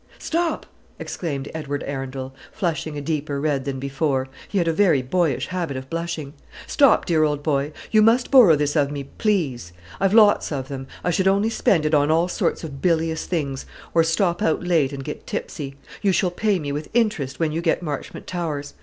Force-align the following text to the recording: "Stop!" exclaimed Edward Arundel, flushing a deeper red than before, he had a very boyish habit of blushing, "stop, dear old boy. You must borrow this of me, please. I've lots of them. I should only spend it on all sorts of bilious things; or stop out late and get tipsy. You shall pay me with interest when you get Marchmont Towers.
"Stop!" 0.17 0.65
exclaimed 0.97 1.47
Edward 1.53 1.83
Arundel, 1.85 2.33
flushing 2.51 2.97
a 2.97 3.01
deeper 3.01 3.39
red 3.39 3.65
than 3.65 3.77
before, 3.77 4.27
he 4.49 4.57
had 4.57 4.67
a 4.67 4.73
very 4.73 5.03
boyish 5.03 5.45
habit 5.49 5.77
of 5.77 5.91
blushing, 5.91 6.33
"stop, 6.65 7.05
dear 7.05 7.21
old 7.23 7.43
boy. 7.43 7.71
You 7.91 8.01
must 8.01 8.31
borrow 8.31 8.55
this 8.55 8.75
of 8.75 8.89
me, 8.91 9.03
please. 9.19 9.73
I've 9.99 10.15
lots 10.15 10.51
of 10.51 10.69
them. 10.69 10.87
I 11.03 11.11
should 11.11 11.27
only 11.27 11.51
spend 11.51 11.85
it 11.85 11.93
on 11.93 12.09
all 12.09 12.27
sorts 12.27 12.63
of 12.63 12.81
bilious 12.81 13.27
things; 13.27 13.67
or 13.93 14.03
stop 14.03 14.41
out 14.41 14.63
late 14.63 14.91
and 14.91 15.03
get 15.03 15.27
tipsy. 15.27 15.75
You 16.01 16.11
shall 16.13 16.31
pay 16.31 16.57
me 16.57 16.71
with 16.71 16.89
interest 16.95 17.39
when 17.39 17.51
you 17.51 17.61
get 17.61 17.83
Marchmont 17.83 18.25
Towers. 18.25 18.73